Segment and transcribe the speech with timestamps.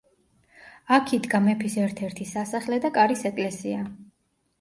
[0.95, 3.85] აქ იდგა მეფის ერთ-ერთი სასახლე და კარის ეკლესია.